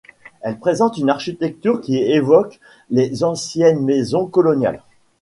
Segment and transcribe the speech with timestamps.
[0.41, 2.59] Elle présente une architecture qui évoque
[2.89, 4.81] les anciennes maisons coloniales.